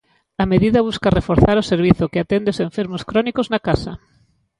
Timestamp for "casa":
3.67-3.93